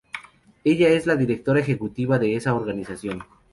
[0.63, 3.23] Ella es la directora ejecutiva de esa organización.